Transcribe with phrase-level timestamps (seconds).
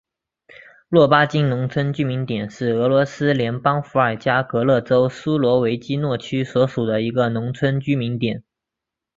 [0.89, 8.43] 洛巴金农村居民点是俄罗斯联邦伏尔加格勒州苏罗维基诺区所属的一个农村居民点。